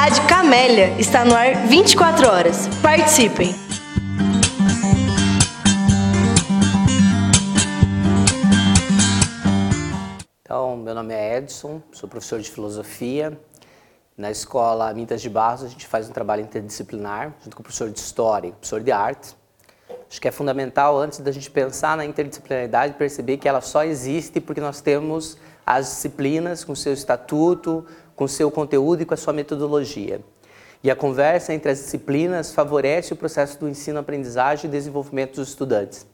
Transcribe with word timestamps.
Rádio 0.00 0.26
Camélia 0.26 0.98
está 0.98 1.26
no 1.26 1.34
ar 1.34 1.66
24 1.66 2.26
horas. 2.26 2.66
Participem! 2.80 3.54
Então, 10.40 10.78
meu 10.78 10.94
nome 10.94 11.12
é 11.12 11.36
Edson, 11.36 11.82
sou 11.92 12.08
professor 12.08 12.40
de 12.40 12.50
filosofia. 12.50 13.38
Na 14.16 14.30
escola 14.30 14.90
Mintas 14.94 15.20
de 15.20 15.28
Barros, 15.28 15.64
a 15.64 15.68
gente 15.68 15.86
faz 15.86 16.08
um 16.08 16.14
trabalho 16.14 16.40
interdisciplinar, 16.40 17.34
junto 17.44 17.54
com 17.54 17.60
o 17.60 17.64
professor 17.64 17.90
de 17.90 17.98
história 17.98 18.48
e 18.48 18.50
o 18.52 18.54
professor 18.54 18.80
de 18.80 18.90
arte. 18.90 19.36
Acho 20.10 20.18
que 20.18 20.26
é 20.26 20.32
fundamental, 20.32 20.98
antes 20.98 21.18
da 21.18 21.30
gente 21.30 21.50
pensar 21.50 21.98
na 21.98 22.06
interdisciplinaridade, 22.06 22.94
perceber 22.94 23.36
que 23.36 23.46
ela 23.46 23.60
só 23.60 23.84
existe 23.84 24.40
porque 24.40 24.62
nós 24.62 24.80
temos 24.80 25.36
as 25.66 25.86
disciplinas 25.86 26.64
com 26.64 26.74
seu 26.74 26.94
estatuto, 26.94 27.86
com 28.20 28.28
seu 28.28 28.50
conteúdo 28.50 29.00
e 29.00 29.06
com 29.06 29.14
a 29.14 29.16
sua 29.16 29.32
metodologia. 29.32 30.20
E 30.84 30.90
a 30.90 30.94
conversa 30.94 31.54
entre 31.54 31.70
as 31.70 31.78
disciplinas 31.78 32.52
favorece 32.52 33.14
o 33.14 33.16
processo 33.16 33.58
do 33.58 33.66
ensino-aprendizagem 33.66 34.68
e 34.68 34.70
desenvolvimento 34.70 35.36
dos 35.36 35.48
estudantes. 35.48 36.06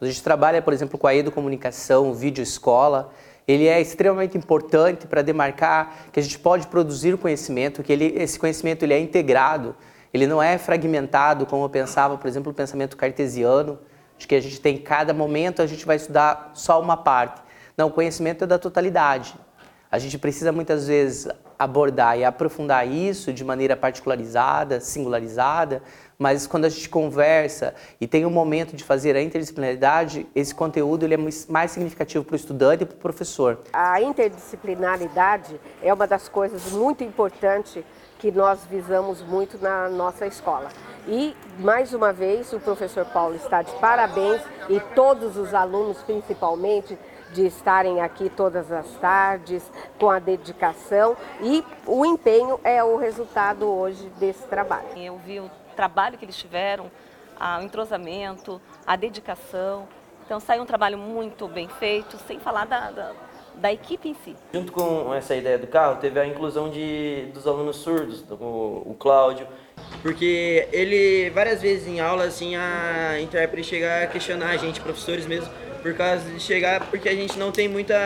A 0.00 0.04
gente 0.04 0.20
trabalha, 0.24 0.60
por 0.60 0.72
exemplo, 0.72 0.98
com 0.98 1.06
a 1.06 1.14
educomunicação, 1.14 2.12
vídeo 2.14 2.42
escola, 2.42 3.12
ele 3.46 3.68
é 3.68 3.80
extremamente 3.80 4.36
importante 4.36 5.06
para 5.06 5.22
demarcar 5.22 6.08
que 6.10 6.18
a 6.18 6.22
gente 6.22 6.36
pode 6.36 6.66
produzir 6.66 7.16
conhecimento, 7.16 7.80
que 7.80 7.92
ele, 7.92 8.06
esse 8.16 8.40
conhecimento 8.40 8.82
ele 8.82 8.94
é 8.94 8.98
integrado, 8.98 9.76
ele 10.12 10.26
não 10.26 10.42
é 10.42 10.58
fragmentado, 10.58 11.46
como 11.46 11.64
eu 11.64 11.70
pensava, 11.70 12.18
por 12.18 12.26
exemplo, 12.26 12.50
o 12.50 12.54
pensamento 12.54 12.96
cartesiano, 12.96 13.78
de 14.18 14.26
que 14.26 14.34
a 14.34 14.40
gente 14.40 14.60
tem 14.60 14.78
cada 14.78 15.14
momento 15.14 15.62
a 15.62 15.66
gente 15.68 15.86
vai 15.86 15.94
estudar 15.94 16.50
só 16.54 16.82
uma 16.82 16.96
parte. 16.96 17.40
Não, 17.78 17.86
o 17.86 17.92
conhecimento 17.92 18.42
é 18.42 18.46
da 18.48 18.58
totalidade. 18.58 19.36
A 19.92 19.98
gente 19.98 20.18
precisa 20.18 20.50
muitas 20.50 20.88
vezes 20.88 21.28
abordar 21.62 22.18
e 22.18 22.24
aprofundar 22.24 22.86
isso 22.86 23.32
de 23.32 23.44
maneira 23.44 23.76
particularizada, 23.76 24.80
singularizada, 24.80 25.82
mas 26.18 26.46
quando 26.46 26.64
a 26.64 26.68
gente 26.68 26.88
conversa 26.88 27.74
e 28.00 28.06
tem 28.06 28.24
um 28.24 28.30
momento 28.30 28.76
de 28.76 28.84
fazer 28.84 29.16
a 29.16 29.22
interdisciplinaridade, 29.22 30.26
esse 30.34 30.54
conteúdo 30.54 31.04
ele 31.04 31.14
é 31.14 31.18
mais 31.48 31.72
significativo 31.72 32.24
para 32.24 32.34
o 32.34 32.36
estudante 32.36 32.82
e 32.84 32.86
para 32.86 32.94
o 32.94 32.98
professor. 32.98 33.58
A 33.72 34.00
interdisciplinaridade 34.00 35.60
é 35.82 35.92
uma 35.92 36.06
das 36.06 36.28
coisas 36.28 36.70
muito 36.70 37.02
importantes 37.02 37.82
que 38.18 38.30
nós 38.30 38.60
visamos 38.70 39.20
muito 39.20 39.58
na 39.60 39.88
nossa 39.88 40.24
escola. 40.26 40.68
E, 41.08 41.34
mais 41.58 41.92
uma 41.92 42.12
vez, 42.12 42.52
o 42.52 42.60
professor 42.60 43.04
Paulo 43.06 43.34
está 43.34 43.62
de 43.62 43.72
parabéns 43.80 44.40
e 44.68 44.78
todos 44.94 45.36
os 45.36 45.52
alunos, 45.52 45.98
principalmente, 46.02 46.96
de 47.32 47.46
estarem 47.46 48.00
aqui 48.00 48.30
todas 48.30 48.70
as 48.70 48.86
tardes, 48.96 49.62
com 49.98 50.10
a 50.10 50.18
dedicação 50.18 51.16
e 51.40 51.64
o 51.86 52.04
empenho 52.04 52.60
é 52.62 52.84
o 52.84 52.96
resultado 52.96 53.66
hoje 53.66 54.08
desse 54.18 54.42
trabalho. 54.44 54.86
Eu 54.96 55.18
vi 55.18 55.40
o 55.40 55.50
trabalho 55.74 56.18
que 56.18 56.24
eles 56.24 56.36
tiveram, 56.36 56.90
o 57.40 57.62
entrosamento, 57.62 58.60
a 58.86 58.96
dedicação. 58.96 59.88
Então 60.24 60.38
saiu 60.38 60.62
um 60.62 60.66
trabalho 60.66 60.98
muito 60.98 61.48
bem 61.48 61.68
feito, 61.68 62.16
sem 62.26 62.38
falar 62.38 62.64
da, 62.66 62.90
da, 62.90 63.12
da, 63.54 63.72
equipe 63.72 64.08
em 64.08 64.14
si. 64.14 64.36
Junto 64.52 64.72
com 64.72 65.12
essa 65.12 65.34
ideia 65.34 65.58
do 65.58 65.66
carro, 65.66 65.96
teve 65.96 66.20
a 66.20 66.26
inclusão 66.26 66.70
de, 66.70 67.26
dos 67.34 67.46
alunos 67.46 67.76
surdos, 67.76 68.24
o, 68.30 68.82
o 68.86 68.96
Cláudio, 68.98 69.46
porque 70.00 70.68
ele, 70.72 71.30
várias 71.30 71.60
vezes 71.60 71.88
em 71.88 72.00
aula, 72.00 72.24
assim, 72.24 72.54
a 72.56 73.20
intérprete 73.20 73.68
chega 73.68 74.04
a 74.04 74.06
questionar 74.06 74.50
a 74.50 74.56
gente, 74.56 74.80
professores 74.80 75.26
mesmo, 75.26 75.52
por 75.82 75.92
causa 75.94 76.24
de 76.30 76.40
chegar, 76.40 76.88
porque 76.88 77.08
a 77.08 77.14
gente 77.14 77.38
não 77.38 77.50
tem 77.50 77.68
muita, 77.68 77.96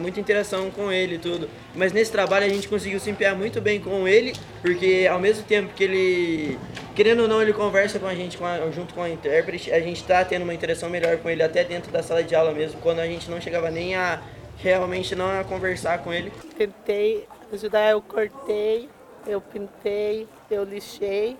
muita 0.00 0.18
interação 0.18 0.70
com 0.70 0.90
ele 0.90 1.14
e 1.14 1.18
tudo. 1.18 1.48
Mas 1.74 1.92
nesse 1.92 2.10
trabalho 2.10 2.44
a 2.44 2.48
gente 2.48 2.68
conseguiu 2.68 2.98
se 2.98 3.08
empenhar 3.08 3.36
muito 3.36 3.60
bem 3.60 3.80
com 3.80 4.06
ele, 4.06 4.32
porque 4.60 5.08
ao 5.10 5.20
mesmo 5.20 5.44
tempo 5.44 5.72
que 5.74 5.84
ele, 5.84 6.58
querendo 6.94 7.22
ou 7.22 7.28
não, 7.28 7.40
ele 7.40 7.52
conversa 7.52 7.98
com 7.98 8.06
a 8.06 8.14
gente 8.14 8.36
com 8.36 8.44
a, 8.44 8.70
junto 8.70 8.92
com 8.92 9.02
a 9.02 9.08
intérprete, 9.08 9.72
a 9.72 9.80
gente 9.80 10.00
está 10.02 10.24
tendo 10.24 10.42
uma 10.42 10.52
interação 10.52 10.90
melhor 10.90 11.16
com 11.18 11.30
ele 11.30 11.42
até 11.42 11.62
dentro 11.62 11.92
da 11.92 12.02
sala 12.02 12.22
de 12.22 12.34
aula 12.34 12.52
mesmo, 12.52 12.80
quando 12.80 12.98
a 12.98 13.06
gente 13.06 13.30
não 13.30 13.40
chegava 13.40 13.70
nem 13.70 13.94
a 13.94 14.20
realmente 14.58 15.14
não 15.14 15.40
a 15.40 15.44
conversar 15.44 15.98
com 15.98 16.12
ele. 16.12 16.32
Tentei 16.58 17.26
ajudar, 17.52 17.90
eu 17.90 18.02
cortei, 18.02 18.88
eu 19.26 19.40
pintei, 19.40 20.26
eu 20.50 20.64
lixei, 20.64 21.36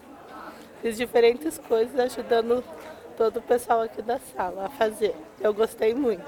fiz 0.80 0.96
diferentes 0.96 1.58
coisas 1.58 1.98
ajudando 1.98 2.64
todo 3.20 3.36
o 3.36 3.42
pessoal 3.42 3.82
aqui 3.82 4.00
da 4.00 4.18
sala 4.18 4.64
a 4.64 4.70
fazer. 4.70 5.14
Eu 5.38 5.52
gostei 5.52 5.92
muito. 5.92 6.24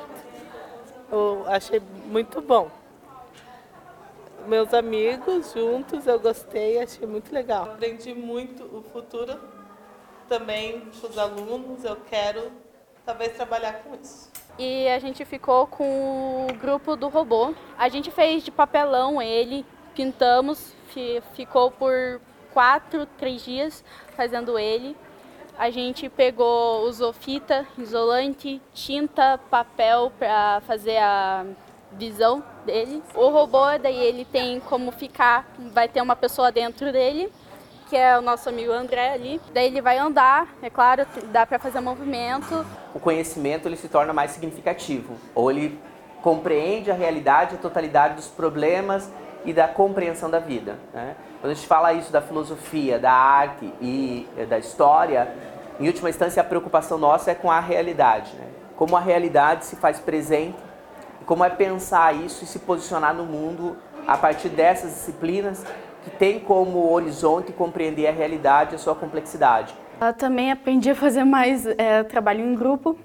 Eu 1.11 1.43
achei 1.47 1.81
muito 2.05 2.43
bom. 2.43 2.71
Meus 4.47 4.75
amigos 4.75 5.55
juntos, 5.55 6.07
eu 6.07 6.21
gostei, 6.21 6.79
achei 6.83 7.07
muito 7.07 7.33
legal. 7.33 7.65
Aprendi 7.65 8.13
muito 8.13 8.65
o 8.65 8.83
futuro 8.93 9.41
também 10.29 10.81
com 11.01 11.07
os 11.07 11.17
alunos. 11.17 11.83
Eu 11.83 11.97
quero 12.11 12.53
talvez 13.07 13.35
trabalhar 13.37 13.83
com 13.83 13.95
isso. 13.95 14.31
E 14.59 14.87
a 14.89 14.99
gente 14.99 15.25
ficou 15.25 15.67
com 15.67 16.47
o 16.47 16.53
grupo 16.61 16.95
do 16.95 17.09
robô. 17.09 17.55
A 17.79 17.89
gente 17.89 18.11
fez 18.11 18.43
de 18.43 18.51
papelão 18.51 19.23
ele, 19.23 19.65
pintamos, 19.95 20.75
ficou 21.33 21.71
por 21.71 22.21
quatro, 22.53 23.07
três 23.17 23.43
dias 23.43 23.83
fazendo 24.15 24.59
ele 24.59 24.95
a 25.59 25.71
gente 25.71 26.09
pegou, 26.09 26.87
usou 26.87 27.13
fita, 27.13 27.67
isolante, 27.79 28.61
tinta, 28.73 29.39
papel 29.51 30.13
para 30.19 30.63
fazer 30.67 30.97
a 30.99 31.45
visão 31.93 32.43
dele. 32.65 33.03
O 33.15 33.29
robô, 33.29 33.67
daí 33.81 33.97
ele 33.97 34.25
tem 34.25 34.61
como 34.61 34.91
ficar, 34.93 35.47
vai 35.73 35.89
ter 35.89 36.01
uma 36.01 36.17
pessoa 36.17 36.51
dentro 36.51 36.91
dele, 36.91 37.31
que 37.89 37.97
é 37.97 38.19
o 38.19 38.23
nosso 38.23 38.49
amigo 38.49 38.73
André 38.73 39.13
ali. 39.13 39.41
Daí 39.53 39.67
ele 39.67 39.81
vai 39.81 39.99
andar, 39.99 40.49
é 40.63 40.71
claro, 40.71 41.07
dá 41.27 41.45
para 41.45 41.59
fazer 41.59 41.81
movimento. 41.81 42.65
O 42.95 43.01
conhecimento 43.01 43.69
ele 43.69 43.77
se 43.77 43.89
torna 43.89 44.13
mais 44.13 44.31
significativo, 44.31 45.17
ou 45.35 45.51
ele 45.51 45.79
compreende 46.23 46.91
a 46.91 46.95
realidade, 46.95 47.57
a 47.57 47.59
totalidade 47.59 48.15
dos 48.15 48.29
problemas 48.29 49.11
e 49.45 49.53
da 49.53 49.69
compreensão 49.69 50.31
da 50.31 50.39
vida. 50.39 50.79
Né? 50.93 51.17
Quando 51.41 51.51
a 51.51 51.55
gente 51.55 51.67
fala 51.67 51.93
isso 51.93 52.13
da 52.13 52.21
filosofia, 52.21 52.99
da 52.99 53.13
arte 53.13 53.73
e 53.81 54.29
eh, 54.37 54.47
da 54.47 54.59
história, 54.59 55.29
em 55.81 55.87
última 55.87 56.09
instância 56.09 56.41
a 56.41 56.45
preocupação 56.45 56.99
nossa 56.99 57.31
é 57.31 57.35
com 57.35 57.51
a 57.51 57.61
realidade. 57.61 58.33
Né? 58.35 58.47
Como 58.77 58.97
a 58.97 59.01
realidade 59.01 59.65
se 59.65 59.77
faz 59.77 59.99
presente, 59.99 60.57
como 61.27 61.45
é 61.45 61.51
pensar 61.51 62.15
isso 62.15 62.45
e 62.45 62.47
se 62.47 62.59
posicionar 62.59 63.15
no 63.15 63.25
mundo 63.25 63.77
a 64.07 64.17
partir 64.17 64.49
dessas 64.49 64.91
disciplinas 64.91 65.65
que 66.05 66.11
tem 66.11 66.41
como 66.41 66.91
horizonte 66.91 67.53
compreender 67.53 68.09
a 68.09 68.13
realidade 68.13 68.73
e 68.73 68.75
a 68.75 68.79
sua 68.79 68.95
complexidade. 68.95 69.75
Eu 70.01 70.13
também 70.13 70.51
aprendi 70.51 70.91
a 70.91 70.95
fazer 70.95 71.25
mais 71.25 71.65
é, 71.65 72.03
trabalho 72.03 72.45
em 72.45 72.55
grupo, 72.57 72.99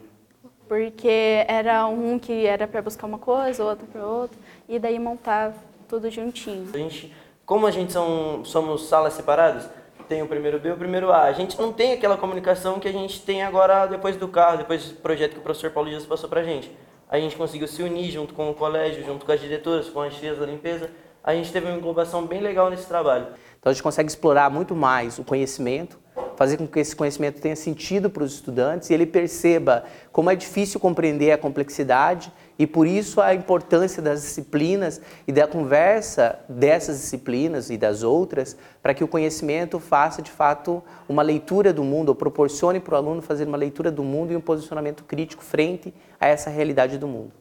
porque 0.67 1.45
era 1.47 1.85
um 1.85 2.17
que 2.17 2.45
era 2.45 2.67
para 2.67 2.81
buscar 2.81 3.05
uma 3.05 3.19
coisa, 3.19 3.63
outro 3.63 3.85
para 3.85 4.03
outra, 4.03 4.37
e 4.67 4.79
daí 4.79 4.97
montar 4.97 5.53
tudo 5.87 6.09
juntinho. 6.09 6.69
A 6.73 6.77
gente 6.77 7.13
como 7.47 7.65
a 7.65 7.71
gente 7.71 7.93
são, 7.93 8.43
somos 8.43 8.89
salas 8.89 9.13
separadas, 9.13 9.69
tem 10.09 10.21
o 10.21 10.27
primeiro 10.27 10.59
B 10.59 10.67
e 10.67 10.71
o 10.73 10.77
primeiro 10.77 11.13
A. 11.13 11.23
A 11.23 11.31
gente 11.31 11.57
não 11.57 11.71
tem 11.71 11.93
aquela 11.93 12.17
comunicação 12.17 12.77
que 12.77 12.89
a 12.89 12.91
gente 12.91 13.21
tem 13.21 13.41
agora 13.41 13.85
depois 13.85 14.17
do 14.17 14.27
carro, 14.27 14.57
depois 14.57 14.89
do 14.89 14.95
projeto 14.95 15.31
que 15.31 15.39
o 15.39 15.41
professor 15.41 15.71
Paulo 15.71 15.89
Dias 15.89 16.05
passou 16.05 16.27
pra 16.27 16.43
gente. 16.43 16.69
A 17.09 17.17
gente 17.17 17.37
conseguiu 17.37 17.65
se 17.65 17.81
unir 17.81 18.11
junto 18.11 18.33
com 18.33 18.49
o 18.49 18.53
colégio, 18.53 19.01
junto 19.05 19.25
com 19.25 19.31
as 19.31 19.39
diretoras, 19.39 19.87
com 19.87 20.01
as 20.01 20.13
tias 20.15 20.37
da 20.37 20.45
limpeza. 20.45 20.91
A 21.23 21.33
gente 21.33 21.49
teve 21.49 21.67
uma 21.67 21.77
englobação 21.77 22.25
bem 22.25 22.41
legal 22.41 22.69
nesse 22.69 22.85
trabalho. 22.85 23.27
Então 23.57 23.71
a 23.71 23.73
gente 23.73 23.83
consegue 23.83 24.09
explorar 24.09 24.49
muito 24.49 24.75
mais 24.75 25.17
o 25.17 25.23
conhecimento, 25.23 25.97
fazer 26.37 26.57
com 26.57 26.67
que 26.67 26.79
esse 26.79 26.95
conhecimento 26.95 27.41
tenha 27.41 27.55
sentido 27.55 28.09
para 28.09 28.23
os 28.23 28.35
estudantes 28.35 28.89
e 28.89 28.93
ele 28.93 29.07
perceba 29.07 29.83
como 30.11 30.29
é 30.29 30.35
difícil 30.35 30.79
compreender 30.79 31.31
a 31.31 31.37
complexidade 31.37 32.31
e 32.59 32.67
por 32.67 32.85
isso 32.85 33.19
a 33.19 33.33
importância 33.33 34.01
das 34.01 34.21
disciplinas 34.21 35.01
e 35.27 35.31
da 35.31 35.47
conversa 35.47 36.39
dessas 36.47 36.97
disciplinas 36.97 37.71
e 37.71 37.77
das 37.77 38.03
outras, 38.03 38.55
para 38.81 38.93
que 38.93 39.03
o 39.03 39.07
conhecimento 39.07 39.79
faça 39.79 40.21
de 40.21 40.31
fato 40.31 40.83
uma 41.09 41.23
leitura 41.23 41.73
do 41.73 41.83
mundo, 41.83 42.09
ou 42.09 42.15
proporcione 42.15 42.79
para 42.79 42.93
o 42.93 42.97
aluno 42.97 43.21
fazer 43.21 43.47
uma 43.47 43.57
leitura 43.57 43.91
do 43.91 44.03
mundo 44.03 44.31
e 44.31 44.35
um 44.35 44.41
posicionamento 44.41 45.03
crítico 45.03 45.43
frente 45.43 45.93
a 46.19 46.27
essa 46.27 46.49
realidade 46.49 46.97
do 46.97 47.07
mundo. 47.07 47.31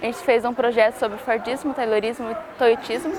A 0.00 0.06
gente 0.06 0.18
fez 0.18 0.44
um 0.44 0.52
projeto 0.52 0.96
sobre 0.96 1.18
Fordismo, 1.18 1.74
Taylorismo 1.74 2.30
e 2.30 2.34
Toyotismo. 2.58 3.12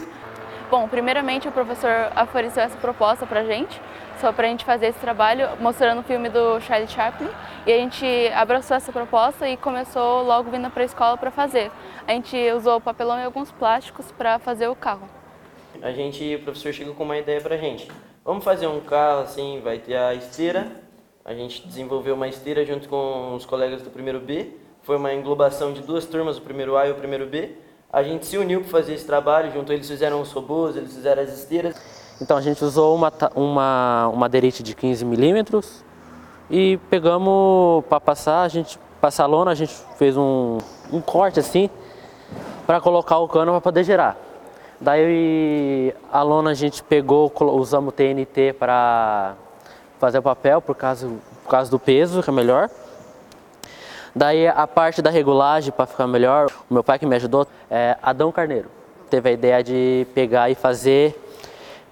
Bom, 0.72 0.88
primeiramente 0.88 1.50
o 1.50 1.52
professor 1.52 1.92
ofereceu 2.24 2.64
essa 2.64 2.78
proposta 2.78 3.28
para 3.28 3.42
a 3.42 3.44
gente, 3.44 3.82
só 4.22 4.32
para 4.32 4.48
a 4.48 4.50
gente 4.50 4.64
fazer 4.64 4.86
esse 4.86 5.00
trabalho, 5.00 5.50
mostrando 5.60 6.00
o 6.00 6.04
filme 6.04 6.30
do 6.30 6.62
Charlie 6.62 6.88
Chaplin. 6.88 7.28
E 7.68 7.74
a 7.74 7.76
gente 7.76 8.06
abraçou 8.34 8.78
essa 8.78 8.90
proposta 8.90 9.50
e 9.50 9.58
começou 9.58 10.24
logo 10.24 10.50
vindo 10.50 10.70
para 10.70 10.84
a 10.84 10.86
escola 10.86 11.18
para 11.18 11.30
fazer. 11.30 11.70
A 12.08 12.14
gente 12.14 12.38
usou 12.54 12.80
papelão 12.80 13.20
e 13.20 13.26
alguns 13.26 13.52
plásticos 13.52 14.14
para 14.14 14.40
fazer 14.40 14.70
o 14.70 14.76
carro. 14.76 15.10
A 15.82 15.92
gente, 15.92 16.36
o 16.36 16.40
professor 16.44 16.72
chegou 16.72 16.96
com 16.96 17.04
uma 17.04 17.18
ideia 17.18 17.42
para 17.42 17.56
a 17.56 17.58
gente. 17.58 17.92
Vamos 18.24 18.46
fazer 18.46 18.68
um 18.68 18.80
carro 18.80 19.24
assim, 19.24 19.60
vai 19.62 19.78
ter 19.78 19.98
a 19.98 20.14
esteira. 20.14 20.72
A 21.26 21.34
gente 21.34 21.68
desenvolveu 21.68 22.16
uma 22.16 22.30
esteira 22.30 22.64
junto 22.64 22.88
com 22.88 23.36
os 23.36 23.46
colegas 23.46 23.82
do 23.82 23.90
primeiro 23.90 24.22
B. 24.22 24.52
Foi 24.84 24.96
uma 24.96 25.14
englobação 25.14 25.74
de 25.74 25.82
duas 25.82 26.06
turmas, 26.06 26.38
o 26.38 26.42
primeiro 26.42 26.78
A 26.78 26.88
e 26.88 26.92
o 26.92 26.96
primeiro 26.96 27.26
B. 27.26 27.58
A 27.94 28.04
gente 28.04 28.26
se 28.26 28.38
uniu 28.38 28.62
para 28.62 28.70
fazer 28.70 28.94
esse 28.94 29.06
trabalho, 29.06 29.52
junto 29.52 29.74
eles 29.74 29.88
fizeram 29.88 30.22
os 30.22 30.32
robôs, 30.32 30.78
eles 30.78 30.94
fizeram 30.94 31.24
as 31.24 31.30
esteiras. 31.30 31.76
Então 32.22 32.38
a 32.38 32.42
gente 32.42 32.64
usou 32.64 32.96
uma, 32.96 33.12
uma, 33.36 34.08
uma 34.08 34.26
aderite 34.28 34.64
de 34.64 34.74
15 34.74 35.04
milímetros 35.04 35.84
e 36.50 36.78
pegamos 36.90 37.84
para 37.90 38.00
passar, 38.00 38.44
a 38.44 38.48
gente 38.48 38.80
passar 39.02 39.24
a 39.24 39.28
lona, 39.28 39.52
a 39.52 39.56
gente 39.56 39.74
fez 39.98 40.16
um, 40.16 40.60
um 40.92 41.02
corte 41.02 41.40
assim 41.40 41.70
para 42.66 42.80
colocar 42.80 43.18
o 43.18 43.28
cano 43.28 43.52
para 43.52 43.62
poder 43.62 43.84
gerar. 43.84 44.16
Daí 44.80 45.94
a 46.12 46.22
lona 46.22 46.52
a 46.52 46.54
gente 46.54 46.82
pegou, 46.84 47.32
usamos 47.40 47.94
TNT 47.94 48.54
para 48.54 49.36
fazer 50.00 50.20
o 50.20 50.24
papel 50.24 50.62
por 50.62 50.76
causa, 50.76 51.10
por 51.44 51.50
causa 51.50 51.70
do 51.70 51.80
peso, 51.80 52.24
que 52.24 52.30
é 52.30 52.34
melhor. 52.34 52.70
Daí 54.16 54.48
a 54.48 54.68
parte 54.68 55.02
da 55.02 55.10
regulagem 55.10 55.72
para 55.72 55.86
ficar 55.86 56.06
melhor, 56.06 56.51
meu 56.74 56.84
pai 56.84 56.98
que 56.98 57.06
me 57.06 57.16
ajudou 57.16 57.48
é 57.70 57.98
Adão 58.02 58.32
Carneiro. 58.32 58.70
Teve 59.10 59.30
a 59.30 59.32
ideia 59.34 59.64
de 59.64 60.08
pegar 60.16 60.50
e 60.50 60.56
fazer 60.56 61.20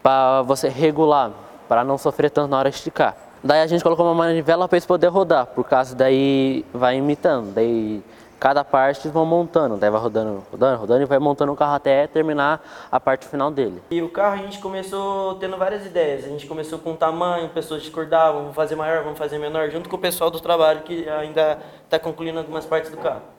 para 0.01 0.41
você 0.43 0.69
regular, 0.69 1.31
para 1.67 1.83
não 1.83 1.97
sofrer 1.97 2.31
tanto 2.31 2.49
na 2.49 2.57
hora 2.57 2.69
de 2.69 2.77
esticar. 2.77 3.15
Daí 3.43 3.61
a 3.61 3.67
gente 3.67 3.83
colocou 3.83 4.05
uma 4.05 4.15
manivela 4.15 4.67
para 4.67 4.77
eles 4.77 4.85
poder 4.85 5.07
rodar, 5.07 5.47
por 5.47 5.63
causa 5.63 5.95
daí 5.95 6.65
vai 6.73 6.97
imitando, 6.97 7.53
daí 7.53 8.03
cada 8.39 8.63
parte 8.63 9.07
vão 9.09 9.25
montando, 9.25 9.75
daí 9.77 9.89
vai 9.89 9.99
rodando, 9.99 10.43
rodando, 10.51 10.79
rodando 10.79 11.01
e 11.01 11.05
vai 11.05 11.19
montando 11.19 11.51
o 11.51 11.55
carro 11.55 11.75
até 11.75 12.07
terminar 12.07 12.61
a 12.89 12.99
parte 12.99 13.27
final 13.27 13.51
dele. 13.51 13.81
E 13.91 14.01
o 14.01 14.09
carro 14.09 14.35
a 14.35 14.37
gente 14.37 14.59
começou 14.59 15.35
tendo 15.35 15.57
várias 15.57 15.85
ideias, 15.85 16.25
a 16.25 16.29
gente 16.29 16.47
começou 16.47 16.79
com 16.79 16.95
tamanho, 16.95 17.49
pessoas 17.49 17.81
discordavam, 17.81 18.41
vamos 18.41 18.55
fazer 18.55 18.75
maior, 18.75 19.03
vamos 19.03 19.17
fazer 19.17 19.37
menor, 19.37 19.69
junto 19.69 19.89
com 19.89 19.95
o 19.95 19.99
pessoal 19.99 20.29
do 20.29 20.39
trabalho 20.39 20.81
que 20.81 21.07
ainda 21.09 21.59
está 21.83 21.99
concluindo 21.99 22.39
algumas 22.39 22.65
partes 22.65 22.91
do 22.91 22.97
carro. 22.97 23.38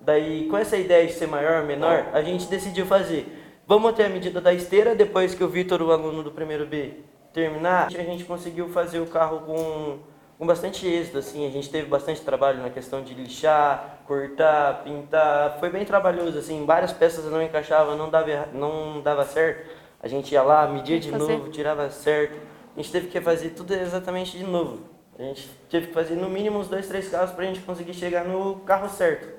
Daí 0.00 0.46
com 0.48 0.56
essa 0.56 0.76
ideia 0.76 1.06
de 1.06 1.12
ser 1.12 1.26
maior, 1.26 1.64
menor, 1.64 2.08
a 2.12 2.22
gente 2.22 2.46
decidiu 2.46 2.86
fazer. 2.86 3.26
Vamos 3.66 3.92
ter 3.92 4.04
a 4.04 4.08
medida 4.08 4.40
da 4.40 4.54
esteira, 4.54 4.94
depois 4.94 5.34
que 5.34 5.44
o 5.44 5.48
Vitor, 5.48 5.82
o 5.82 5.92
aluno 5.92 6.22
do 6.22 6.30
primeiro 6.30 6.66
B, 6.66 6.94
terminar, 7.34 7.86
a 7.86 7.90
gente 7.90 8.24
conseguiu 8.24 8.68
fazer 8.70 9.00
o 9.00 9.06
carro 9.06 9.40
com, 9.40 9.98
com 10.38 10.46
bastante 10.46 10.86
êxito, 10.86 11.18
assim, 11.18 11.46
a 11.46 11.50
gente 11.50 11.68
teve 11.68 11.86
bastante 11.86 12.22
trabalho 12.22 12.62
na 12.62 12.70
questão 12.70 13.02
de 13.02 13.12
lixar, 13.12 13.98
cortar, 14.06 14.82
pintar, 14.84 15.58
foi 15.60 15.68
bem 15.68 15.84
trabalhoso, 15.84 16.38
assim, 16.38 16.64
várias 16.64 16.92
peças 16.92 17.30
não 17.30 17.42
encaixavam, 17.42 17.96
não 17.96 18.08
dava, 18.08 18.48
não 18.54 19.02
dava 19.02 19.26
certo, 19.26 19.68
a 20.02 20.08
gente 20.08 20.32
ia 20.32 20.42
lá, 20.42 20.66
media 20.66 20.98
de 20.98 21.10
fazer. 21.10 21.32
novo, 21.32 21.50
tirava 21.50 21.90
certo, 21.90 22.38
a 22.74 22.80
gente 22.80 22.90
teve 22.90 23.08
que 23.08 23.20
fazer 23.20 23.50
tudo 23.50 23.74
exatamente 23.74 24.38
de 24.38 24.44
novo, 24.44 24.80
a 25.18 25.22
gente 25.22 25.46
teve 25.68 25.88
que 25.88 25.92
fazer 25.92 26.14
no 26.14 26.30
mínimo 26.30 26.58
uns 26.58 26.68
dois, 26.68 26.88
três 26.88 27.08
carros 27.10 27.32
para 27.32 27.44
a 27.44 27.46
gente 27.48 27.60
conseguir 27.60 27.92
chegar 27.92 28.24
no 28.24 28.60
carro 28.60 28.88
certo. 28.88 29.36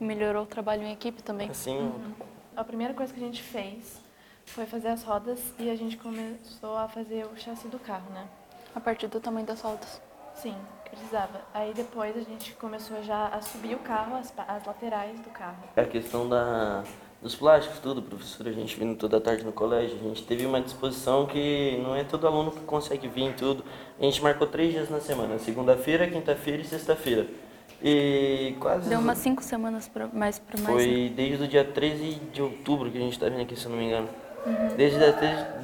Melhorou 0.00 0.42
o 0.42 0.46
trabalho 0.46 0.82
em 0.82 0.92
equipe 0.92 1.22
também. 1.22 1.50
Assim, 1.50 1.78
uhum. 1.78 2.12
A 2.56 2.64
primeira 2.64 2.94
coisa 2.94 3.12
que 3.12 3.20
a 3.20 3.22
gente 3.22 3.42
fez 3.42 4.00
foi 4.46 4.64
fazer 4.64 4.88
as 4.88 5.02
rodas 5.02 5.52
e 5.58 5.68
a 5.68 5.76
gente 5.76 5.96
começou 5.96 6.76
a 6.76 6.88
fazer 6.88 7.26
o 7.26 7.36
chassi 7.36 7.68
do 7.68 7.78
carro, 7.78 8.10
né? 8.12 8.26
A 8.74 8.80
partir 8.80 9.08
do 9.08 9.20
tamanho 9.20 9.46
das 9.46 9.60
rodas? 9.60 10.00
Sim, 10.34 10.54
precisava. 10.88 11.40
Aí 11.52 11.72
depois 11.74 12.16
a 12.16 12.20
gente 12.20 12.52
começou 12.54 13.02
já 13.02 13.28
a 13.28 13.40
subir 13.40 13.74
o 13.74 13.78
carro, 13.78 14.16
as, 14.16 14.32
as 14.48 14.64
laterais 14.64 15.18
do 15.20 15.30
carro. 15.30 15.62
É 15.74 15.82
a 15.82 15.86
questão 15.86 16.28
da, 16.28 16.84
dos 17.20 17.34
plásticos, 17.34 17.78
tudo, 17.80 18.02
professor, 18.02 18.46
a 18.46 18.52
gente 18.52 18.78
vindo 18.78 18.96
toda 18.96 19.20
tarde 19.20 19.44
no 19.44 19.52
colégio, 19.52 19.96
a 19.96 20.02
gente 20.02 20.24
teve 20.24 20.46
uma 20.46 20.60
disposição 20.60 21.26
que 21.26 21.78
não 21.82 21.94
é 21.94 22.04
todo 22.04 22.26
aluno 22.26 22.50
que 22.50 22.60
consegue 22.60 23.08
vir 23.08 23.34
tudo. 23.34 23.64
A 23.98 24.02
gente 24.02 24.22
marcou 24.22 24.46
três 24.46 24.72
dias 24.72 24.88
na 24.88 25.00
semana, 25.00 25.38
segunda-feira, 25.38 26.08
quinta-feira 26.08 26.62
e 26.62 26.64
sexta-feira. 26.64 27.26
E 27.88 28.56
quase. 28.58 28.88
Deu 28.88 28.98
umas 28.98 29.18
cinco 29.18 29.44
semanas 29.44 29.86
pra, 29.86 30.08
mais 30.12 30.40
para 30.40 30.60
mais. 30.60 30.74
Foi 30.74 30.86
né? 30.86 31.12
desde 31.14 31.44
o 31.44 31.46
dia 31.46 31.64
13 31.64 32.14
de 32.32 32.42
outubro 32.42 32.90
que 32.90 32.98
a 32.98 33.00
gente 33.00 33.12
está 33.12 33.28
vindo 33.28 33.42
aqui, 33.42 33.54
se 33.54 33.64
eu 33.64 33.70
não 33.70 33.78
me 33.78 33.84
engano. 33.84 34.08
Uhum. 34.44 34.76
Desde, 34.76 34.98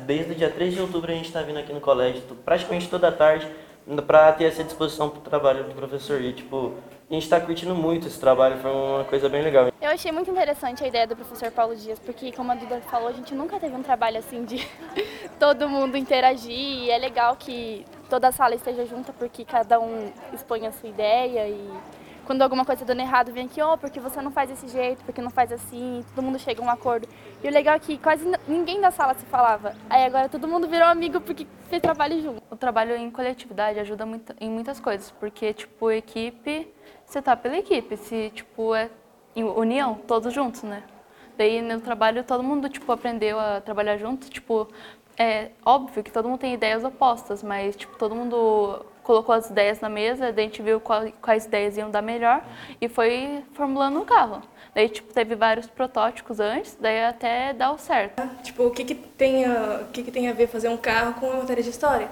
desde 0.07 0.31
o 0.31 0.35
dia 0.37 0.49
3 0.49 0.73
de 0.73 0.81
outubro 0.81 1.11
a 1.11 1.15
gente 1.17 1.27
está 1.27 1.43
vindo 1.43 1.59
aqui 1.59 1.73
no 1.73 1.81
colégio, 1.81 2.23
praticamente 2.45 2.89
toda 2.89 3.11
tarde, 3.11 3.49
para 4.07 4.31
ter 4.35 4.45
essa 4.45 4.63
disposição 4.63 5.11
para 5.11 5.19
o 5.19 5.23
trabalho 5.23 5.65
do 5.65 5.75
professor. 5.75 6.21
E, 6.21 6.33
tipo, 6.33 6.75
a 7.11 7.13
gente 7.13 7.25
está 7.25 7.41
curtindo 7.41 7.75
muito 7.75 8.07
esse 8.07 8.21
trabalho, 8.21 8.57
foi 8.59 8.71
uma 8.71 9.03
coisa 9.03 9.29
bem 9.29 9.43
legal. 9.43 9.73
Eu 9.81 9.91
achei 9.91 10.13
muito 10.13 10.31
interessante 10.31 10.85
a 10.85 10.87
ideia 10.87 11.09
do 11.09 11.17
professor 11.17 11.51
Paulo 11.51 11.75
Dias, 11.75 11.99
porque, 11.99 12.31
como 12.31 12.53
a 12.53 12.55
Duda 12.55 12.81
falou, 12.83 13.09
a 13.09 13.13
gente 13.13 13.35
nunca 13.35 13.59
teve 13.59 13.75
um 13.75 13.83
trabalho 13.83 14.19
assim 14.19 14.45
de 14.45 14.65
todo 15.41 15.69
mundo 15.69 15.97
interagir. 15.97 16.53
E 16.53 16.89
é 16.89 16.99
legal 16.99 17.35
que 17.35 17.85
toda 18.09 18.29
a 18.29 18.33
sala 18.33 18.55
esteja 18.55 18.87
junta, 18.87 19.13
porque 19.13 19.45
cada 19.45 19.81
um 19.81 20.13
expõe 20.33 20.69
a 20.69 20.73
sua 20.73 20.89
ideia 20.89 21.49
e 21.49 21.69
quando 22.25 22.43
alguma 22.43 22.65
coisa 22.65 22.81
tá 22.81 22.87
dando 22.87 23.01
errado, 23.01 23.33
vem 23.33 23.47
aqui, 23.47 23.61
oh, 23.63 23.77
porque 23.77 23.99
você 24.01 24.21
não 24.21 24.31
faz 24.31 24.49
desse 24.49 24.69
jeito, 24.69 25.05
porque 25.05 25.21
não 25.21 25.31
faz 25.31 25.53
assim, 25.53 26.05
todo 26.15 26.25
mundo 26.25 26.39
chega 26.39 26.63
a 26.63 26.65
um 26.65 26.71
acordo. 26.71 27.09
E 27.43 27.49
o 27.49 27.51
legal 27.51 27.75
é 27.75 27.79
que 27.79 27.99
quase 27.99 28.25
ninguém 28.47 28.81
da 28.81 28.91
sala 28.91 29.15
se 29.15 29.27
falava. 29.27 29.75
Aí 29.91 30.05
agora 30.05 30.29
todo 30.29 30.47
mundo 30.47 30.69
virou 30.69 30.87
amigo 30.87 31.21
porque 31.21 31.47
fez 31.69 31.83
trabalho 31.83 32.21
junto. 32.23 32.43
O 32.51 32.57
trabalho 32.57 32.97
em 32.97 33.11
coletividade 33.11 33.79
ajuda 33.79 34.07
muito, 34.07 34.35
em 34.41 34.51
muitas 34.51 34.79
coisas, 34.79 35.11
porque, 35.11 35.53
tipo, 35.53 35.91
equipe, 35.91 36.69
você 37.05 37.21
tá 37.21 37.37
pela 37.37 37.57
equipe, 37.57 37.97
se, 37.97 38.31
tipo, 38.31 38.75
é 38.75 38.91
união, 39.35 39.95
todos 40.07 40.33
juntos, 40.33 40.63
né? 40.63 40.83
Daí 41.37 41.63
no 41.63 41.81
trabalho 41.81 42.23
todo 42.23 42.43
mundo, 42.43 42.69
tipo, 42.69 42.91
aprendeu 42.93 43.41
a 43.41 43.61
trabalhar 43.61 43.97
junto, 43.97 44.29
tipo, 44.29 44.69
é 45.19 45.51
óbvio 45.65 46.03
que 46.03 46.13
todo 46.13 46.29
mundo 46.29 46.39
tem 46.41 46.55
ideias 46.55 46.85
opostas, 46.85 47.43
mas, 47.43 47.77
tipo, 47.77 47.97
todo 47.97 48.15
mundo 48.15 48.85
colocou 49.03 49.35
as 49.35 49.51
ideias 49.51 49.81
na 49.81 49.89
mesa, 49.89 50.27
a 50.27 50.33
gente 50.33 50.63
viu 50.63 50.81
qual, 50.81 51.05
quais 51.21 51.45
ideias 51.45 51.77
iam 51.77 51.91
dar 51.91 52.03
melhor 52.03 52.45
e 52.81 52.89
foi 52.89 53.43
formulando 53.53 54.01
um 54.01 54.05
carro. 54.05 54.43
Daí, 54.75 54.89
tipo, 54.89 55.13
teve 55.13 55.35
vários 55.35 55.67
protótipos 55.67 56.41
antes, 56.41 56.77
daí 56.81 57.05
até 57.05 57.53
dar 57.53 57.73
o 57.73 57.79
certo. 57.79 58.23
Tipo, 58.43 58.65
o 58.65 58.71
que 58.71 58.85
que 58.85 58.95
tem 58.95 59.45
a, 59.45 59.83
o 59.83 59.93
que 59.93 60.03
que 60.03 60.11
tem 60.11 60.29
a 60.29 60.33
ver 60.33 60.47
fazer 60.47 60.69
um 60.69 60.77
carro 60.77 61.15
com 61.15 61.27
uma 61.27 61.37
matéria 61.41 61.63
de 61.63 61.71
história? 61.71 62.09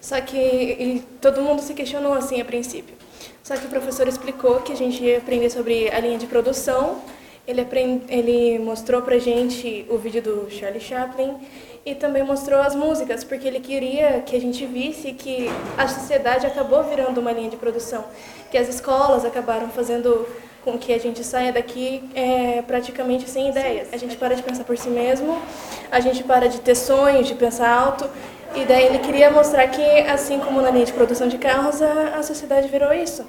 Só 0.00 0.20
que 0.20 0.36
ele, 0.36 1.04
todo 1.20 1.42
mundo 1.42 1.60
se 1.62 1.74
questionou 1.74 2.14
assim 2.14 2.40
a 2.40 2.44
princípio. 2.44 2.94
Só 3.42 3.56
que 3.56 3.66
o 3.66 3.68
professor 3.68 4.06
explicou 4.06 4.60
que 4.60 4.72
a 4.72 4.76
gente 4.76 5.02
ia 5.02 5.18
aprender 5.18 5.50
sobre 5.50 5.90
a 5.90 5.98
linha 5.98 6.18
de 6.18 6.26
produção, 6.26 7.02
ele, 7.46 7.60
aprend, 7.60 8.02
ele 8.08 8.58
mostrou 8.58 9.02
pra 9.02 9.18
gente 9.18 9.86
o 9.88 9.96
vídeo 9.98 10.22
do 10.22 10.50
Charlie 10.50 10.80
Chaplin 10.80 11.36
e 11.86 11.94
também 11.94 12.24
mostrou 12.24 12.60
as 12.60 12.74
músicas, 12.74 13.22
porque 13.22 13.46
ele 13.46 13.60
queria 13.60 14.20
que 14.22 14.34
a 14.34 14.40
gente 14.40 14.66
visse 14.66 15.12
que 15.12 15.48
a 15.78 15.86
sociedade 15.86 16.44
acabou 16.44 16.82
virando 16.82 17.20
uma 17.20 17.30
linha 17.30 17.48
de 17.48 17.56
produção, 17.56 18.04
que 18.50 18.58
as 18.58 18.68
escolas 18.68 19.24
acabaram 19.24 19.68
fazendo 19.68 20.26
com 20.64 20.76
que 20.76 20.92
a 20.92 20.98
gente 20.98 21.22
saia 21.22 21.52
daqui 21.52 22.02
é, 22.12 22.60
praticamente 22.62 23.30
sem 23.30 23.50
ideias. 23.50 23.86
A 23.92 23.96
gente 23.96 24.16
para 24.16 24.34
de 24.34 24.42
pensar 24.42 24.64
por 24.64 24.76
si 24.76 24.88
mesmo, 24.88 25.40
a 25.88 26.00
gente 26.00 26.24
para 26.24 26.48
de 26.48 26.60
ter 26.60 26.74
sonhos, 26.74 27.28
de 27.28 27.36
pensar 27.36 27.70
alto, 27.70 28.10
e 28.56 28.64
daí 28.64 28.86
ele 28.86 28.98
queria 28.98 29.30
mostrar 29.30 29.68
que, 29.68 30.00
assim 30.00 30.40
como 30.40 30.60
na 30.60 30.70
linha 30.70 30.86
de 30.86 30.92
produção 30.92 31.28
de 31.28 31.38
carros, 31.38 31.80
a, 31.80 32.16
a 32.16 32.22
sociedade 32.24 32.66
virou 32.66 32.92
isso. 32.92 33.24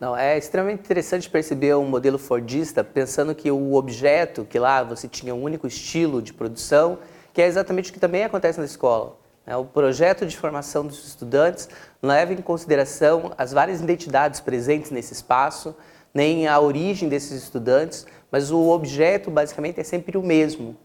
Não, 0.00 0.16
é 0.16 0.38
extremamente 0.38 0.80
interessante 0.80 1.28
perceber 1.28 1.74
um 1.74 1.84
modelo 1.84 2.16
fordista 2.16 2.82
pensando 2.82 3.34
que 3.34 3.50
o 3.50 3.74
objeto, 3.74 4.46
que 4.48 4.58
lá 4.58 4.82
você 4.82 5.06
tinha 5.06 5.34
um 5.34 5.42
único 5.42 5.66
estilo 5.66 6.22
de 6.22 6.32
produção, 6.32 6.96
que 7.38 7.42
é 7.42 7.46
exatamente 7.46 7.90
o 7.90 7.92
que 7.94 8.00
também 8.00 8.24
acontece 8.24 8.58
na 8.58 8.64
escola. 8.64 9.16
Né? 9.46 9.56
O 9.56 9.64
projeto 9.64 10.26
de 10.26 10.36
formação 10.36 10.84
dos 10.84 11.06
estudantes 11.06 11.68
leva 12.02 12.32
em 12.32 12.38
consideração 12.38 13.32
as 13.38 13.52
várias 13.52 13.80
identidades 13.80 14.40
presentes 14.40 14.90
nesse 14.90 15.12
espaço, 15.12 15.72
nem 16.12 16.48
a 16.48 16.58
origem 16.58 17.08
desses 17.08 17.44
estudantes, 17.44 18.04
mas 18.28 18.50
o 18.50 18.70
objeto 18.70 19.30
basicamente 19.30 19.78
é 19.78 19.84
sempre 19.84 20.18
o 20.18 20.22
mesmo. 20.24 20.76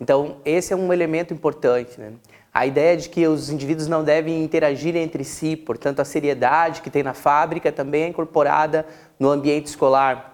Então, 0.00 0.38
esse 0.44 0.72
é 0.72 0.76
um 0.76 0.92
elemento 0.92 1.32
importante. 1.32 2.00
Né? 2.00 2.14
A 2.52 2.66
ideia 2.66 2.96
de 2.96 3.08
que 3.08 3.24
os 3.28 3.48
indivíduos 3.48 3.86
não 3.86 4.02
devem 4.02 4.42
interagir 4.42 4.96
entre 4.96 5.22
si, 5.22 5.54
portanto, 5.54 6.00
a 6.00 6.04
seriedade 6.04 6.82
que 6.82 6.90
tem 6.90 7.04
na 7.04 7.14
fábrica 7.14 7.70
também 7.70 8.02
é 8.02 8.08
incorporada 8.08 8.84
no 9.20 9.30
ambiente 9.30 9.66
escolar. 9.66 10.31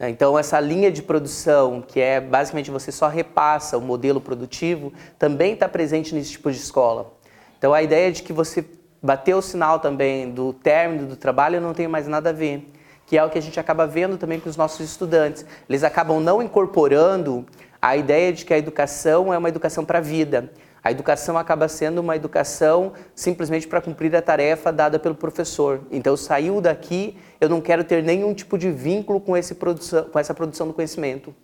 Né? 0.00 0.08
Então, 0.08 0.38
essa 0.38 0.58
linha 0.58 0.90
de 0.90 1.02
produção, 1.02 1.84
que 1.86 2.00
é 2.00 2.18
basicamente 2.18 2.70
você 2.70 2.90
só 2.90 3.06
repassa 3.06 3.76
o 3.76 3.82
modelo 3.82 4.20
produtivo, 4.20 4.92
também 5.18 5.52
está 5.52 5.68
presente 5.68 6.14
nesse 6.14 6.32
tipo 6.32 6.50
de 6.50 6.56
escola. 6.56 7.12
Então, 7.58 7.74
a 7.74 7.82
ideia 7.82 8.10
de 8.10 8.22
que 8.22 8.32
você 8.32 8.64
bateu 9.02 9.38
o 9.38 9.42
sinal 9.42 9.78
também 9.78 10.30
do 10.30 10.54
término 10.54 11.06
do 11.06 11.16
trabalho 11.16 11.60
não 11.60 11.74
tem 11.74 11.86
mais 11.86 12.08
nada 12.08 12.30
a 12.30 12.32
ver, 12.32 12.72
que 13.06 13.18
é 13.18 13.24
o 13.24 13.28
que 13.28 13.38
a 13.38 13.42
gente 13.42 13.60
acaba 13.60 13.86
vendo 13.86 14.16
também 14.16 14.40
com 14.40 14.48
os 14.48 14.56
nossos 14.56 14.80
estudantes. 14.80 15.44
Eles 15.68 15.84
acabam 15.84 16.20
não 16.20 16.42
incorporando 16.42 17.44
a 17.80 17.96
ideia 17.96 18.32
de 18.32 18.44
que 18.44 18.54
a 18.54 18.58
educação 18.58 19.32
é 19.32 19.38
uma 19.38 19.48
educação 19.48 19.84
para 19.84 19.98
a 19.98 20.02
vida. 20.02 20.50
A 20.82 20.90
educação 20.90 21.36
acaba 21.36 21.68
sendo 21.68 22.00
uma 22.00 22.16
educação 22.16 22.92
simplesmente 23.14 23.68
para 23.68 23.80
cumprir 23.80 24.14
a 24.16 24.22
tarefa 24.22 24.72
dada 24.72 24.98
pelo 24.98 25.14
professor. 25.14 25.82
Então, 25.90 26.16
saiu 26.16 26.60
daqui, 26.60 27.18
eu 27.40 27.48
não 27.48 27.60
quero 27.60 27.84
ter 27.84 28.02
nenhum 28.02 28.32
tipo 28.32 28.56
de 28.56 28.70
vínculo 28.70 29.20
com, 29.20 29.36
esse 29.36 29.54
produção, 29.54 30.04
com 30.04 30.18
essa 30.18 30.32
produção 30.32 30.66
do 30.66 30.72
conhecimento. 30.72 31.34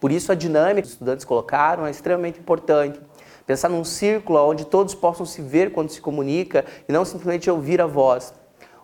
Por 0.00 0.10
isso, 0.10 0.32
a 0.32 0.34
dinâmica 0.34 0.82
que 0.82 0.86
os 0.86 0.92
estudantes 0.92 1.24
colocaram 1.24 1.86
é 1.86 1.90
extremamente 1.90 2.40
importante. 2.40 3.00
Pensar 3.46 3.68
num 3.68 3.84
círculo 3.84 4.38
onde 4.46 4.64
todos 4.64 4.94
possam 4.94 5.26
se 5.26 5.42
ver 5.42 5.72
quando 5.72 5.90
se 5.90 6.00
comunica 6.00 6.64
e 6.88 6.92
não 6.92 7.04
simplesmente 7.04 7.50
ouvir 7.50 7.80
a 7.80 7.86
voz. 7.86 8.32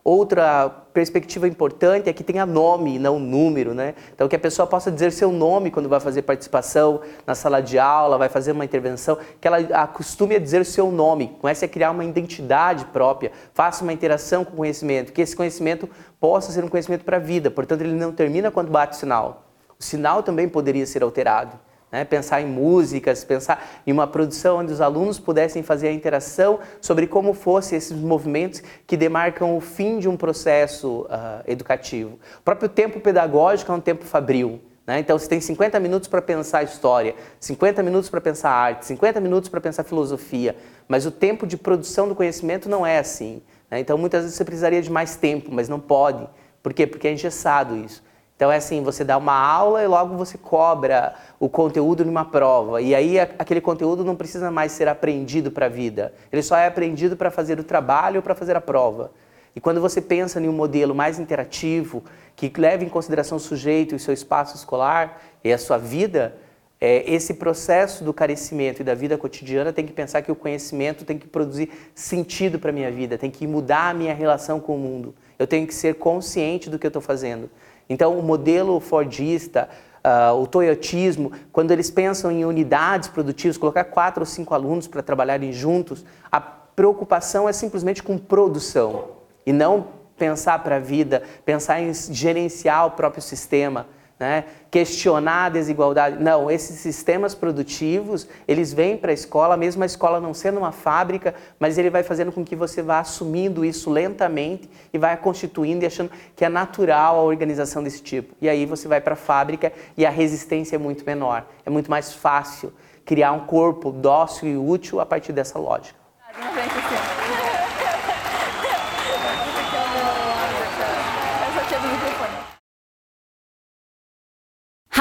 Outra 0.05 0.69
perspectiva 0.93 1.49
importante 1.49 2.11
é 2.11 2.13
que 2.13 2.23
tenha 2.23 2.45
nome 2.45 2.99
não 2.99 3.19
número, 3.19 3.73
né? 3.73 3.95
Então 4.15 4.29
que 4.29 4.37
a 4.37 4.39
pessoa 4.39 4.67
possa 4.67 4.93
dizer 4.93 5.11
seu 5.11 5.33
nome 5.33 5.71
quando 5.71 5.89
vai 5.89 5.99
fazer 5.99 6.21
participação 6.21 7.01
na 7.27 7.35
sala 7.35 7.63
de 7.63 7.79
aula, 7.79 8.19
vai 8.19 8.29
fazer 8.29 8.53
uma 8.53 8.67
intervenção, 8.67 9.17
que 9.41 9.49
ela 9.49 9.57
acostume 9.83 10.35
a 10.35 10.39
dizer 10.39 10.63
seu 10.67 10.93
nome, 10.93 11.35
comece 11.41 11.65
a 11.65 11.69
criar 11.69 11.91
uma 11.91 12.05
identidade 12.05 12.85
própria, 12.87 13.33
faça 13.55 13.83
uma 13.83 13.95
interação 13.95 14.45
com 14.45 14.53
o 14.53 14.57
conhecimento, 14.57 15.11
que 15.11 15.23
esse 15.23 15.35
conhecimento 15.35 15.89
possa 16.21 16.53
ser 16.53 16.63
um 16.63 16.69
conhecimento 16.69 17.03
para 17.03 17.17
a 17.17 17.21
vida, 17.21 17.51
portanto 17.51 17.81
ele 17.81 17.95
não 17.95 18.13
termina 18.13 18.51
quando 18.51 18.71
bate 18.71 18.99
o 18.99 19.01
sinal. 19.01 19.47
O 19.81 19.83
sinal 19.83 20.23
também 20.23 20.47
poderia 20.51 20.85
ser 20.85 21.03
alterado. 21.03 21.59
Né? 21.95 22.05
Pensar 22.05 22.41
em 22.41 22.47
músicas, 22.47 23.23
pensar 23.23 23.65
em 23.87 23.93
uma 23.93 24.05
produção 24.05 24.59
onde 24.59 24.73
os 24.73 24.81
alunos 24.81 25.21
pudessem 25.21 25.63
fazer 25.63 25.87
a 25.87 25.93
interação 25.93 26.59
sobre 26.81 27.07
como 27.07 27.33
fossem 27.33 27.79
esses 27.79 27.97
movimentos 27.97 28.65
que 28.85 28.97
demarcam 28.97 29.57
o 29.57 29.61
fim 29.61 30.01
de 30.01 30.09
um 30.09 30.17
processo 30.17 31.03
uh, 31.03 31.45
educativo. 31.47 32.19
O 32.41 32.43
próprio 32.43 32.69
tempo 32.69 32.99
pedagógico 32.99 33.71
é 33.71 33.75
um 33.77 33.81
tempo 33.81 34.05
fabril. 34.05 34.61
Né? 34.85 34.99
Então, 34.99 35.17
você 35.17 35.29
tem 35.29 35.41
50 35.41 35.79
minutos 35.79 36.09
para 36.09 36.21
pensar 36.21 36.65
história, 36.65 37.15
50 37.39 37.81
minutos 37.81 38.11
para 38.11 38.21
pensar 38.21 38.51
arte, 38.51 38.87
50 38.87 39.21
minutos 39.21 39.49
para 39.49 39.61
pensar 39.61 39.85
filosofia, 39.85 40.57
mas 40.89 41.07
o 41.07 41.13
tempo 41.13 41.47
de 41.47 41.57
produção 41.57 42.09
do 42.09 42.15
conhecimento 42.17 42.69
não 42.69 42.85
é 42.85 42.99
assim. 42.99 43.41
Né? 43.71 43.79
Então, 43.79 43.97
muitas 43.97 44.23
vezes 44.23 44.37
você 44.37 44.45
precisaria 44.45 44.83
de 44.83 44.91
mais 44.91 45.15
tempo, 45.15 45.49
mas 45.53 45.69
não 45.69 45.79
pode. 45.79 46.29
Por 46.61 46.75
quê? 46.75 46.89
Porque 46.89 47.07
é 47.07 47.13
engessado 47.13 47.77
isso. 47.77 48.03
Então 48.45 48.53
é 48.53 48.59
assim, 48.59 48.83
você 48.83 49.03
dá 49.03 49.17
uma 49.17 49.33
aula 49.33 49.83
e 49.83 49.87
logo 49.87 50.19
você 50.19 50.37
cobra 50.37 51.15
o 51.41 51.49
conteúdo 51.49 52.05
numa 52.05 52.27
prova. 52.27 52.83
E 52.83 52.95
aí 52.95 53.19
aquele 53.19 53.59
conteúdo 53.59 54.05
não 54.05 54.15
precisa 54.15 54.51
mais 54.51 54.71
ser 54.73 54.87
aprendido 54.87 55.51
para 55.51 55.65
a 55.65 55.69
vida. 55.71 56.13
Ele 56.31 56.43
só 56.43 56.55
é 56.55 56.67
aprendido 56.67 57.17
para 57.17 57.31
fazer 57.31 57.59
o 57.59 57.65
trabalho 57.65 58.17
ou 58.17 58.23
para 58.23 58.35
fazer 58.35 58.55
a 58.55 58.61
prova. 58.61 59.13
E 59.57 59.61
quando 59.63 59.81
você 59.81 59.99
pensa 59.99 60.39
em 60.39 60.47
um 60.47 60.53
modelo 60.53 60.95
mais 60.95 61.19
interativo, 61.19 62.05
que 62.37 62.53
leve 62.61 62.85
em 62.85 62.89
consideração 62.91 63.39
o 63.39 63.41
sujeito 63.41 63.95
e 63.95 63.97
o 63.97 63.99
seu 63.99 64.13
espaço 64.13 64.57
escolar 64.57 65.23
e 65.43 65.51
a 65.51 65.57
sua 65.57 65.79
vida, 65.79 66.37
é, 66.79 67.03
esse 67.11 67.33
processo 67.33 68.05
do 68.05 68.13
carecimento 68.13 68.83
e 68.83 68.85
da 68.85 68.95
vida 68.95 69.17
cotidiana 69.17 69.73
tem 69.73 69.87
que 69.87 69.93
pensar 69.95 70.21
que 70.21 70.31
o 70.31 70.37
conhecimento 70.37 71.07
tem 71.07 71.17
que 71.17 71.27
produzir 71.27 71.71
sentido 71.95 72.59
para 72.59 72.69
a 72.69 72.75
minha 72.75 72.91
vida, 72.91 73.17
tem 73.17 73.31
que 73.31 73.47
mudar 73.47 73.89
a 73.89 73.95
minha 73.95 74.13
relação 74.13 74.61
com 74.61 74.77
o 74.77 74.79
mundo. 74.79 75.15
Eu 75.39 75.47
tenho 75.47 75.67
que 75.67 75.75
ser 75.75 75.95
consciente 75.95 76.69
do 76.69 76.79
que 76.79 76.87
eu 76.87 76.91
estou 76.91 77.03
fazendo. 77.03 77.49
Então, 77.89 78.19
o 78.19 78.23
modelo 78.23 78.81
Fordista, 78.81 79.69
uh, 80.05 80.35
o 80.41 80.47
Toyotismo, 80.47 81.33
quando 81.53 81.71
eles 81.71 81.91
pensam 81.91 82.31
em 82.31 82.45
unidades 82.45 83.09
produtivas, 83.09 83.57
colocar 83.57 83.85
quatro 83.85 84.23
ou 84.23 84.27
cinco 84.27 84.55
alunos 84.55 84.87
para 84.87 85.03
trabalharem 85.03 85.53
juntos, 85.53 86.05
a 86.31 86.41
preocupação 86.41 87.49
é 87.49 87.53
simplesmente 87.53 88.03
com 88.03 88.19
produção 88.19 89.09
e 89.47 89.53
não 89.53 89.87
pensar 90.17 90.63
para 90.63 90.77
a 90.77 90.81
vida, 90.81 91.23
pensar 91.45 91.81
em 91.81 91.93
gerenciar 91.93 92.87
o 92.87 92.91
próprio 92.93 93.23
sistema 93.23 93.87
né? 94.19 94.45
questionar 94.71 95.47
a 95.47 95.49
desigualdade. 95.49 96.23
Não, 96.23 96.51
esses 96.51 96.79
sistemas 96.81 97.35
produtivos, 97.35 98.27
eles 98.47 98.73
vêm 98.73 98.97
para 98.97 99.11
a 99.11 99.15
escola, 99.15 99.57
mesmo 99.57 99.83
a 99.83 99.87
escola 99.87 100.21
não 100.21 100.35
sendo 100.35 100.59
uma 100.59 100.73
fábrica, 100.73 101.35
mas 101.59 101.79
ele 101.79 101.91
vai 101.91 102.03
fazendo 102.03 102.33
com 102.33 102.45
que 102.45 102.57
você 102.57 102.83
vá 102.83 103.01
assumindo 103.01 103.65
isso 103.65 103.91
lentamente 103.91 104.69
e 104.93 104.99
vai 104.99 105.17
constituindo 105.17 105.85
e 105.85 105.87
achando 105.87 106.11
que 106.35 106.45
é 106.45 106.49
natural 106.49 107.17
a 107.17 107.23
organização 107.23 107.83
desse 107.83 108.03
tipo. 108.03 108.35
E 108.41 108.49
aí 108.49 108.67
você 108.67 108.89
vai 108.89 109.01
para 109.01 109.15
a 109.15 109.17
fábrica 109.17 109.73
e 109.97 110.05
a 110.05 110.11
resistência 110.11 110.77
é 110.77 110.79
muito 110.79 111.05
menor. 111.05 111.47
É 111.65 111.71
muito 111.71 111.91
mais 111.91 112.13
fácil 112.13 112.73
criar 113.05 113.33
um 113.33 113.47
corpo 113.47 113.93
dócil 113.93 114.49
e 114.49 114.57
útil 114.57 115.01
a 115.01 115.07
partir 115.07 115.33
dessa 115.33 115.59
lógica. 115.59 115.99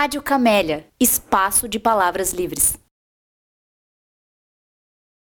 Rádio 0.03 0.22
Camélia, 0.22 0.86
espaço 1.00 1.65
de 1.65 1.79
palavras 1.79 2.33
livres. 2.33 2.77